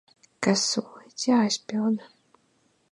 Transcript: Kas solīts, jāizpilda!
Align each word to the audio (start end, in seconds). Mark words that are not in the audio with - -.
Kas 0.47 0.63
solīts, 0.69 1.27
jāizpilda! 1.29 2.11